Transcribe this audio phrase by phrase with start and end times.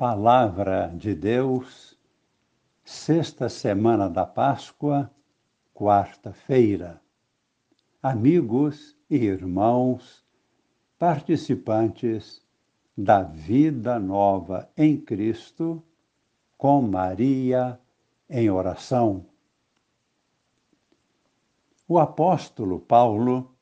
[0.00, 1.94] Palavra de Deus,
[2.82, 5.10] sexta semana da Páscoa,
[5.74, 7.02] quarta-feira.
[8.02, 10.24] Amigos e irmãos,
[10.98, 12.42] participantes
[12.96, 15.84] da vida nova em Cristo,
[16.56, 17.78] com Maria
[18.26, 19.26] em oração.
[21.86, 23.54] O apóstolo Paulo,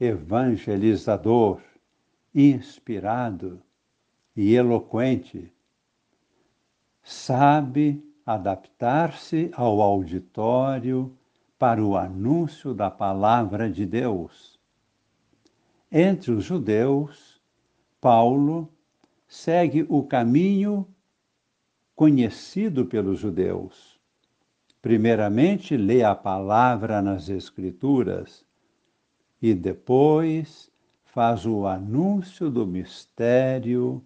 [0.00, 1.60] evangelizador,
[2.34, 3.62] inspirado
[4.36, 5.52] e eloquente,
[7.02, 11.16] sabe adaptar-se ao auditório
[11.58, 14.58] para o anúncio da palavra de Deus.
[15.90, 17.40] Entre os judeus,
[18.00, 18.72] Paulo
[19.26, 20.86] segue o caminho
[21.94, 24.00] conhecido pelos judeus
[24.80, 28.44] primeiramente lê a palavra nas Escrituras
[29.40, 30.70] e depois
[31.04, 34.02] faz o anúncio do mistério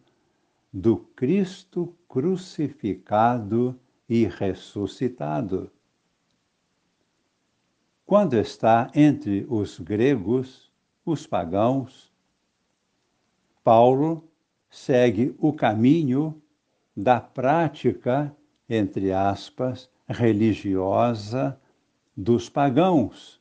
[0.76, 3.78] do Cristo crucificado
[4.08, 5.70] e ressuscitado.
[8.04, 10.72] Quando está entre os gregos,
[11.06, 12.12] os pagãos,
[13.62, 14.28] Paulo
[14.68, 16.42] segue o caminho
[16.96, 18.36] da prática,
[18.68, 21.56] entre aspas, religiosa
[22.16, 23.40] dos pagãos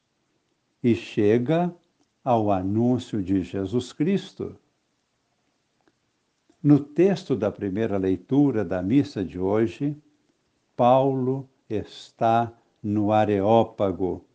[0.84, 1.73] e chega
[2.23, 4.56] ao anúncio de Jesus Cristo.
[6.64, 10.02] No texto da primeira leitura da missa de hoje,
[10.78, 14.25] Paulo está no Areópago,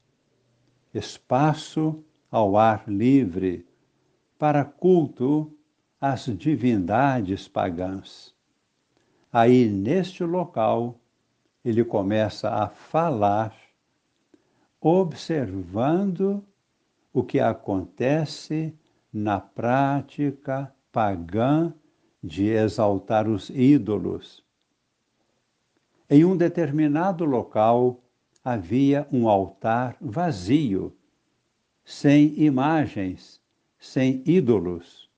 [0.92, 3.66] espaço ao ar livre
[4.38, 5.50] para culto
[5.98, 8.34] às divindades pagãs.
[9.32, 11.00] Aí, neste local,
[11.64, 13.56] ele começa a falar,
[14.78, 16.44] observando
[17.10, 18.74] o que acontece
[19.10, 21.72] na prática pagã
[22.22, 24.44] de exaltar os ídolos.
[26.10, 28.00] Em um determinado local
[28.44, 30.96] havia um altar vazio,
[31.84, 33.40] sem imagens,
[33.78, 35.10] sem ídolos,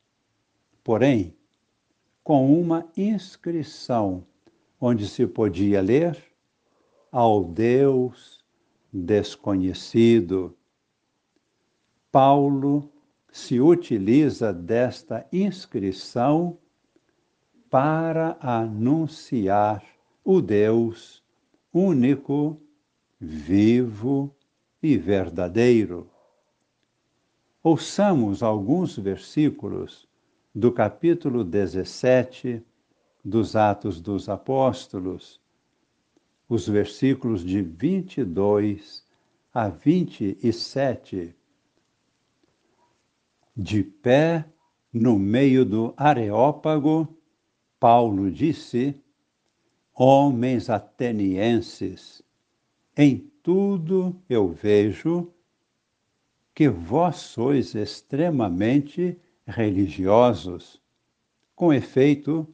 [0.82, 1.34] porém
[2.22, 4.24] com uma inscrição
[4.80, 6.16] onde se podia ler
[7.10, 8.44] ao Deus
[8.92, 10.56] desconhecido.
[12.10, 12.90] Paulo
[13.30, 16.58] se utiliza desta inscrição
[17.70, 19.84] para anunciar
[20.24, 21.22] o Deus
[21.72, 22.60] único,
[23.20, 24.34] vivo
[24.82, 26.10] e verdadeiro.
[27.62, 30.08] Ouçamos alguns versículos
[30.52, 32.60] do capítulo 17
[33.24, 35.40] dos Atos dos Apóstolos,
[36.48, 39.04] os versículos de 22
[39.54, 41.36] a 27.
[43.56, 44.44] De pé
[44.92, 47.19] no meio do Areópago,
[47.80, 48.94] Paulo disse:
[49.94, 52.22] Homens atenienses,
[52.94, 55.32] em tudo eu vejo
[56.54, 60.78] que vós sois extremamente religiosos.
[61.56, 62.46] Com efeito,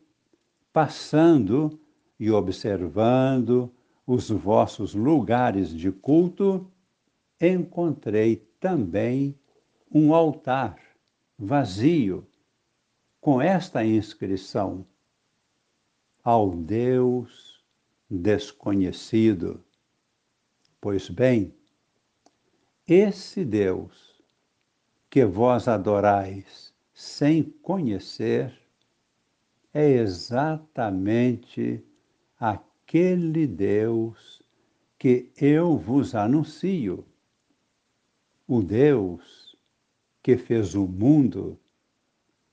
[0.72, 1.76] passando
[2.20, 3.68] e observando
[4.06, 6.70] os vossos lugares de culto,
[7.40, 9.36] encontrei também
[9.92, 10.78] um altar
[11.36, 12.24] vazio
[13.20, 14.86] com esta inscrição:
[16.28, 17.64] Ao Deus
[18.10, 19.62] desconhecido.
[20.80, 21.54] Pois bem,
[22.84, 24.20] esse Deus
[25.08, 28.52] que vós adorais sem conhecer
[29.72, 31.80] é exatamente
[32.40, 34.42] aquele Deus
[34.98, 37.06] que eu vos anuncio.
[38.48, 39.56] O Deus
[40.20, 41.56] que fez o mundo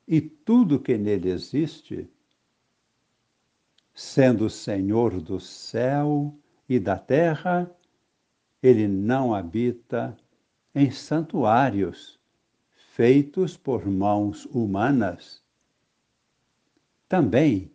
[0.07, 2.07] e tudo que nele existe,
[3.93, 6.35] sendo Senhor do céu
[6.67, 7.69] e da terra,
[8.61, 10.17] ele não habita
[10.73, 12.19] em santuários
[12.93, 15.41] feitos por mãos humanas.
[17.07, 17.71] Também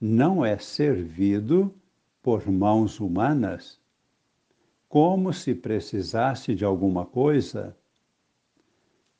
[0.00, 1.74] não é servido
[2.22, 3.78] por mãos humanas,
[4.88, 7.76] como se precisasse de alguma coisa,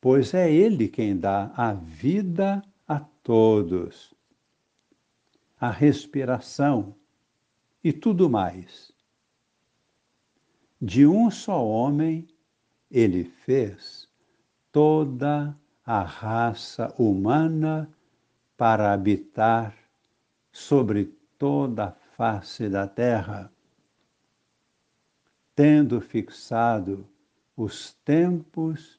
[0.00, 4.14] pois é Ele quem dá a vida a todos,
[5.60, 6.96] a respiração
[7.84, 8.90] e tudo mais.
[10.80, 12.26] De um só homem,
[12.90, 14.08] Ele fez
[14.72, 15.54] toda
[15.84, 17.94] a raça humana
[18.56, 19.76] para habitar
[20.50, 23.52] sobre toda a face da terra,
[25.54, 27.06] tendo fixado
[27.54, 28.98] os tempos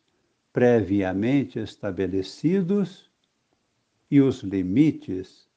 [0.53, 3.09] previamente estabelecidos
[4.11, 5.50] e os limites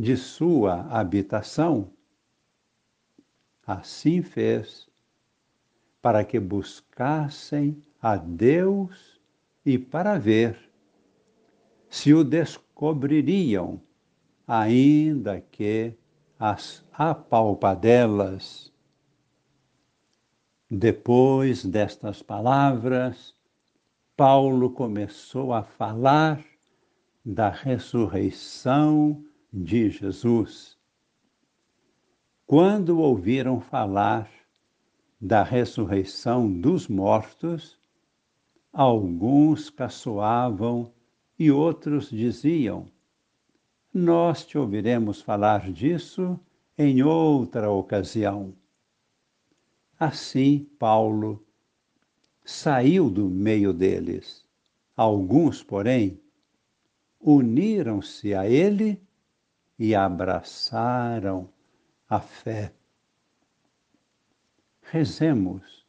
[0.00, 1.92] de sua habitação,
[3.66, 4.88] assim fez
[6.00, 9.20] para que buscassem a Deus
[9.62, 10.58] e para ver
[11.90, 13.78] se o descobririam,
[14.48, 15.92] ainda que
[16.38, 18.72] as apalpadelas.
[20.70, 23.34] Depois destas palavras,
[24.16, 26.42] Paulo começou a falar
[27.22, 30.78] da ressurreição de Jesus.
[32.46, 34.30] Quando ouviram falar
[35.20, 37.78] da ressurreição dos mortos,
[38.72, 40.92] alguns caçoavam
[41.38, 42.86] e outros diziam:
[43.92, 46.38] Nós te ouviremos falar disso
[46.76, 48.54] em outra ocasião.
[49.98, 51.44] Assim, Paulo
[52.44, 54.44] saiu do meio deles.
[54.96, 56.18] Alguns, porém,
[57.20, 59.00] uniram-se a ele
[59.80, 61.48] e abraçaram
[62.08, 62.72] a fé
[64.90, 65.86] rezemos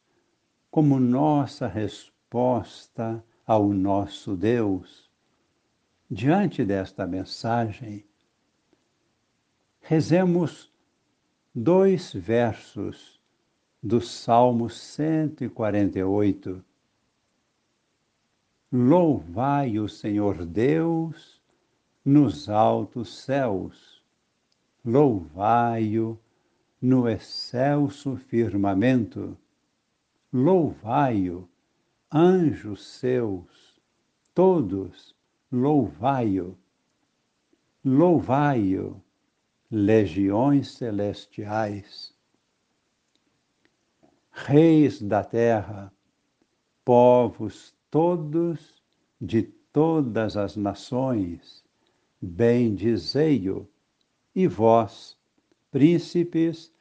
[0.70, 5.10] como nossa resposta ao nosso Deus.
[6.08, 8.06] Diante desta mensagem,
[9.80, 10.72] rezemos
[11.52, 13.20] dois versos
[13.82, 16.64] do Salmo 148.
[18.70, 21.41] Louvai o Senhor Deus
[22.04, 24.02] nos altos céus,
[24.84, 26.18] louvai-o
[26.80, 29.38] no excelso firmamento.
[30.32, 31.48] Louvai-o,
[32.12, 33.80] anjos seus,
[34.34, 35.14] todos
[35.52, 36.56] louvai-o.
[37.84, 39.02] Louvai-o,
[39.70, 42.14] legiões celestiais.
[44.30, 45.92] Reis da terra,
[46.84, 48.82] povos todos
[49.20, 51.62] de todas as nações,
[52.22, 53.68] bendizei-o,
[54.34, 55.18] e vós,
[55.70, 56.72] príncipes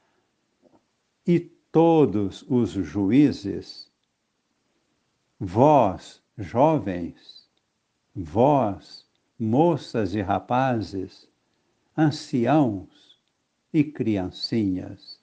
[1.26, 1.40] e
[1.72, 3.92] todos os juízes,
[5.40, 7.50] vós, jovens,
[8.16, 9.06] vós,
[9.40, 11.28] moças e rapazes,
[11.98, 13.20] anciãos
[13.74, 15.20] e criancinhas,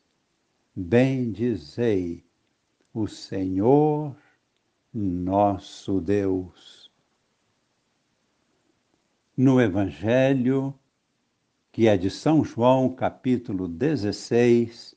[0.75, 2.25] bendizei
[2.93, 4.17] o Senhor
[4.93, 6.78] nosso Deus.
[9.41, 10.75] No Evangelho,
[11.71, 14.97] que é de São João, capítulo 16,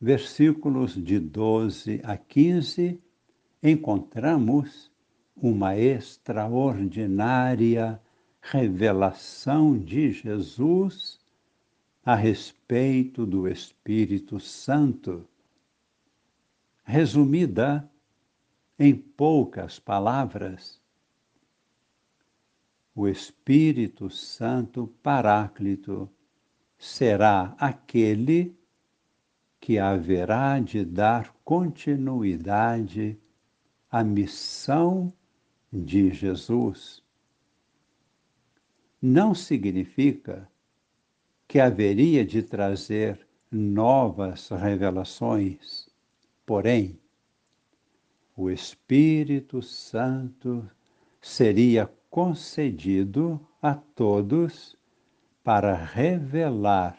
[0.00, 3.00] versículos de 12 a 15,
[3.62, 4.90] encontramos
[5.36, 8.02] uma extraordinária
[8.40, 11.20] revelação de Jesus
[12.04, 15.24] a respeito do Espírito Santo,
[16.82, 17.88] resumida
[18.76, 20.80] em poucas palavras
[22.98, 26.10] o Espírito Santo Paráclito
[26.76, 28.58] será aquele
[29.60, 33.16] que haverá de dar continuidade
[33.88, 35.12] à missão
[35.72, 37.00] de Jesus.
[39.00, 40.50] Não significa
[41.46, 45.88] que haveria de trazer novas revelações,
[46.44, 46.98] porém,
[48.36, 50.68] o Espírito Santo
[51.20, 54.76] seria concedido a todos
[55.42, 56.98] para revelar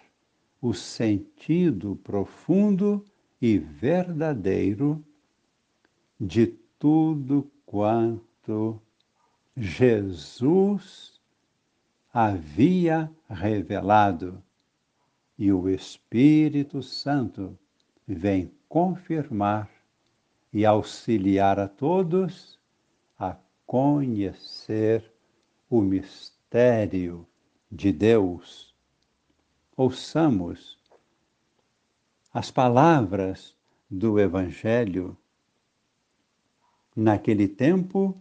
[0.61, 3.05] o sentido profundo
[3.41, 5.03] e verdadeiro
[6.19, 6.47] de
[6.77, 8.81] tudo quanto
[9.55, 11.19] Jesus
[12.13, 14.41] havia revelado.
[15.37, 17.57] E o Espírito Santo
[18.05, 19.69] vem confirmar
[20.51, 22.59] e auxiliar a todos
[23.17, 23.37] a
[23.69, 25.13] conhecer
[25.69, 27.23] o mistério
[27.71, 28.73] de Deus.
[29.77, 30.75] Ouçamos
[32.33, 33.55] as palavras
[33.87, 35.15] do Evangelho.
[36.95, 38.19] Naquele tempo,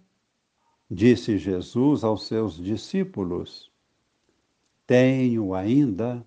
[0.91, 3.73] disse Jesus aos seus discípulos:
[4.87, 6.23] Tenho ainda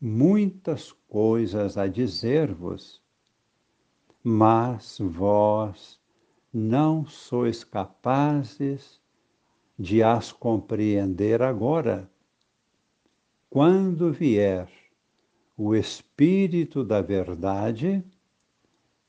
[0.00, 2.98] muitas coisas a dizer-vos,
[4.24, 5.97] mas vós
[6.52, 9.00] não sois capazes
[9.78, 12.10] de as compreender agora.
[13.50, 14.68] Quando vier
[15.56, 18.04] o Espírito da Verdade,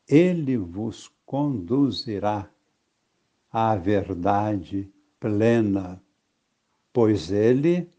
[0.07, 2.49] ele vos conduzirá
[3.51, 6.01] à verdade plena,
[6.91, 7.89] pois ele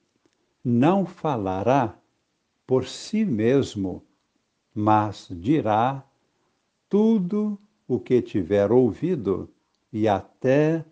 [0.64, 1.99] não falará
[2.66, 4.04] por si mesmo,
[4.75, 6.04] mas dirá
[6.88, 9.52] tudo o que tiver ouvido,
[9.92, 10.85] e até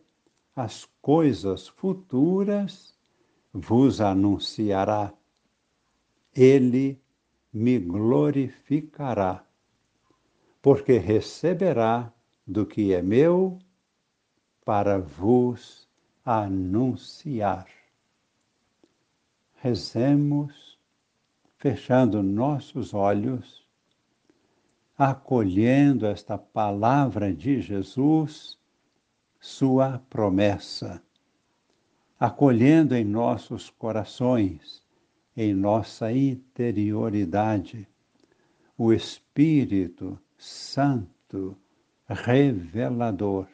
[0.57, 2.93] as coisas futuras
[3.53, 5.15] vos anunciará.
[6.35, 7.01] ele
[7.53, 9.45] me glorificará,
[10.61, 12.13] porque receberá
[12.45, 13.61] do que é meu
[14.65, 15.89] para vos
[16.25, 17.69] anunciar.
[19.55, 20.77] Rezemos,
[21.59, 23.68] fechando nossos olhos,
[24.99, 28.59] acolhendo esta palavra de Jesus,
[29.39, 31.01] sua promessa,
[32.19, 34.83] acolhendo em nossos corações,
[35.37, 37.87] em nossa interioridade,
[38.77, 41.57] o Espírito Santo
[42.09, 43.47] revelador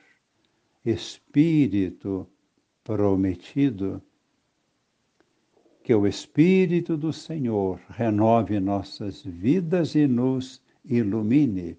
[0.83, 2.27] Espírito
[2.83, 4.03] prometido,
[5.83, 11.77] que o Espírito do Senhor renove nossas vidas e nos ilumine.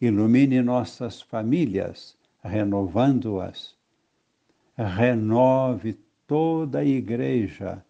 [0.00, 3.76] Ilumine nossas famílias, renovando-as.
[4.76, 7.84] Renove toda a igreja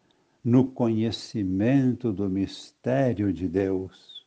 [0.44, 4.26] no conhecimento do mistério de Deus.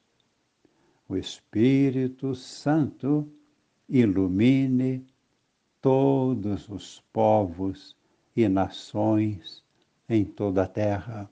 [1.07, 3.29] O Espírito Santo
[3.87, 5.05] ilumine
[5.81, 7.95] todos os povos
[8.35, 9.63] e nações
[10.09, 11.29] em toda a terra.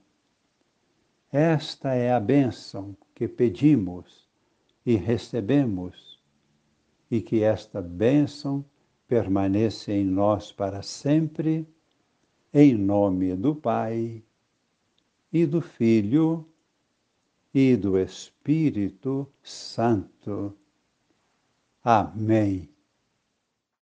[1.32, 4.24] Esta é a bênção que pedimos
[4.84, 6.20] e recebemos,
[7.10, 8.64] e que esta bênção
[9.06, 11.66] permaneça em nós para sempre,
[12.52, 14.22] em nome do Pai
[15.32, 16.48] e do Filho
[17.52, 20.56] e do Espírito Santo.
[21.82, 22.73] Amém.